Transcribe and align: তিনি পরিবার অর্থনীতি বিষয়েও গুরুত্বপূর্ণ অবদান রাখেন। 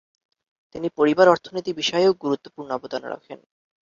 তিনি 0.75 0.87
পরিবার 0.97 1.27
অর্থনীতি 1.29 1.71
বিষয়েও 1.73 2.19
গুরুত্বপূর্ণ 2.23 2.69
অবদান 2.71 3.03
রাখেন। 3.05 3.39